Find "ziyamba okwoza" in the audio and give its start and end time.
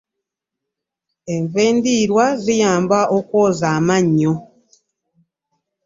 2.43-3.65